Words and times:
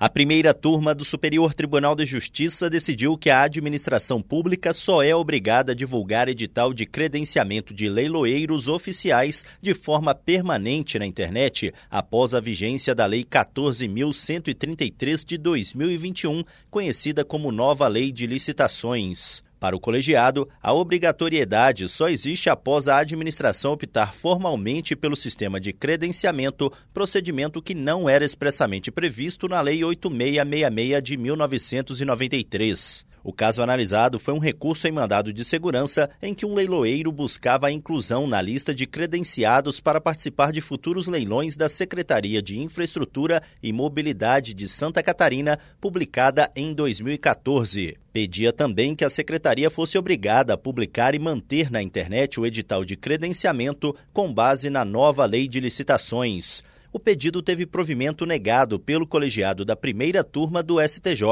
A 0.00 0.08
primeira 0.08 0.54
turma 0.54 0.94
do 0.94 1.04
Superior 1.04 1.52
Tribunal 1.52 1.96
de 1.96 2.06
Justiça 2.06 2.70
decidiu 2.70 3.18
que 3.18 3.30
a 3.30 3.42
administração 3.42 4.22
pública 4.22 4.72
só 4.72 5.02
é 5.02 5.12
obrigada 5.12 5.72
a 5.72 5.74
divulgar 5.74 6.28
edital 6.28 6.72
de 6.72 6.86
credenciamento 6.86 7.74
de 7.74 7.88
leiloeiros 7.88 8.68
oficiais 8.68 9.44
de 9.60 9.74
forma 9.74 10.14
permanente 10.14 11.00
na 11.00 11.06
internet 11.06 11.74
após 11.90 12.32
a 12.32 12.38
vigência 12.38 12.94
da 12.94 13.06
Lei 13.06 13.24
14.133 13.24 15.24
de 15.24 15.36
2021, 15.36 16.44
conhecida 16.70 17.24
como 17.24 17.50
Nova 17.50 17.88
Lei 17.88 18.12
de 18.12 18.24
Licitações. 18.24 19.42
Para 19.60 19.74
o 19.74 19.80
colegiado, 19.80 20.48
a 20.62 20.72
obrigatoriedade 20.72 21.88
só 21.88 22.08
existe 22.08 22.48
após 22.48 22.86
a 22.86 22.98
administração 22.98 23.72
optar 23.72 24.14
formalmente 24.14 24.94
pelo 24.94 25.16
sistema 25.16 25.58
de 25.58 25.72
credenciamento, 25.72 26.72
procedimento 26.94 27.60
que 27.60 27.74
não 27.74 28.08
era 28.08 28.24
expressamente 28.24 28.90
previsto 28.90 29.48
na 29.48 29.60
Lei 29.60 29.82
8666 29.82 31.02
de 31.02 31.16
1993. 31.16 33.08
O 33.28 33.32
caso 33.32 33.62
analisado 33.62 34.18
foi 34.18 34.32
um 34.32 34.38
recurso 34.38 34.86
em 34.86 34.92
mandado 34.92 35.32
de 35.32 35.44
segurança 35.44 36.08
em 36.22 36.32
que 36.32 36.46
um 36.46 36.54
leiloeiro 36.54 37.10
buscava 37.10 37.66
a 37.66 37.72
inclusão 37.72 38.26
na 38.26 38.40
lista 38.40 38.74
de 38.74 38.86
credenciados 38.86 39.80
para 39.80 40.00
participar 40.00 40.52
de 40.52 40.60
futuros 40.60 41.06
leilões 41.06 41.56
da 41.56 41.68
Secretaria 41.68 42.40
de 42.40 42.58
Infraestrutura 42.58 43.42
e 43.62 43.72
Mobilidade 43.72 44.54
de 44.54 44.68
Santa 44.68 45.02
Catarina, 45.02 45.58
publicada 45.80 46.50
em 46.54 46.72
2014. 46.72 47.98
Pedia 48.18 48.52
também 48.52 48.96
que 48.96 49.04
a 49.04 49.08
secretaria 49.08 49.70
fosse 49.70 49.96
obrigada 49.96 50.52
a 50.52 50.58
publicar 50.58 51.14
e 51.14 51.20
manter 51.20 51.70
na 51.70 51.80
internet 51.80 52.40
o 52.40 52.44
edital 52.44 52.84
de 52.84 52.96
credenciamento 52.96 53.94
com 54.12 54.34
base 54.34 54.68
na 54.68 54.84
nova 54.84 55.24
lei 55.24 55.46
de 55.46 55.60
licitações. 55.60 56.60
O 56.92 56.98
pedido 56.98 57.40
teve 57.40 57.64
provimento 57.64 58.26
negado 58.26 58.76
pelo 58.76 59.06
colegiado 59.06 59.64
da 59.64 59.76
primeira 59.76 60.24
turma 60.24 60.64
do 60.64 60.80
STJ. 60.80 61.22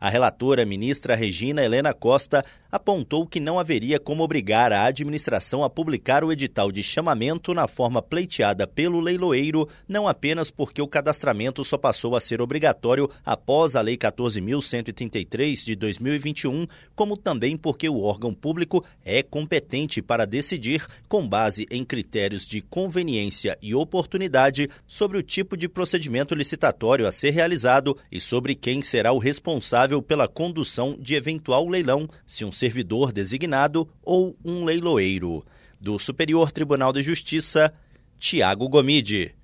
A 0.00 0.08
relatora, 0.08 0.64
ministra 0.64 1.14
Regina 1.14 1.62
Helena 1.62 1.92
Costa, 1.92 2.42
apontou 2.72 3.26
que 3.26 3.38
não 3.38 3.58
haveria 3.58 4.00
como 4.00 4.22
obrigar 4.22 4.72
a 4.72 4.84
administração 4.84 5.62
a 5.62 5.68
publicar 5.68 6.24
o 6.24 6.32
edital 6.32 6.72
de 6.72 6.82
chamamento 6.82 7.52
na 7.52 7.68
forma 7.68 8.00
pleiteada 8.00 8.66
pelo 8.66 8.98
leiloeiro, 8.98 9.68
não 9.86 10.08
apenas 10.08 10.50
porque 10.50 10.80
o 10.80 10.88
cadastramento 10.88 11.62
só 11.64 11.76
passou 11.76 12.16
a 12.16 12.20
ser 12.20 12.40
obrigatório 12.40 13.10
após 13.26 13.76
a 13.76 13.82
Lei 13.82 13.98
14.133 13.98 15.64
de 15.66 15.76
2021, 15.76 16.66
como 16.94 17.14
também 17.14 17.54
porque 17.54 17.86
o 17.86 18.00
órgão 18.00 18.32
público 18.32 18.82
é 19.04 19.22
competente 19.22 20.00
para 20.00 20.26
decidir, 20.26 20.86
com 21.08 21.28
base 21.28 21.66
em 21.70 21.84
critérios 21.84 22.46
de 22.46 22.62
conveniência 22.62 23.58
e 23.60 23.74
oportunidade, 23.74 24.70
sobre 24.86 25.18
o 25.18 25.22
tipo 25.22 25.58
de 25.58 25.68
procedimento 25.68 26.34
licitatório 26.34 27.06
a 27.06 27.12
ser 27.12 27.32
realizado 27.32 27.98
e 28.10 28.18
sobre 28.18 28.54
quem 28.54 28.80
será 28.80 29.12
o 29.12 29.18
responsável 29.18 29.89
responsável 29.90 30.00
pela 30.00 30.28
condução 30.28 30.96
de 30.98 31.14
eventual 31.14 31.68
leilão, 31.68 32.08
se 32.24 32.44
um 32.44 32.52
servidor 32.52 33.12
designado 33.12 33.88
ou 34.02 34.36
um 34.44 34.64
leiloeiro. 34.64 35.44
Do 35.80 35.98
Superior 35.98 36.52
Tribunal 36.52 36.92
de 36.92 37.02
Justiça, 37.02 37.72
Tiago 38.18 38.68
Gomide. 38.68 39.34